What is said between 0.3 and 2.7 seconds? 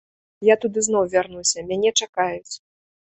Я туды зноў вярнуся, мяне чакаюць.